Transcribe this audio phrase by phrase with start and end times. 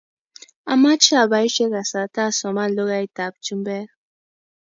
[0.73, 3.87] amache abaishe kasarta asoman lukait ab chumbek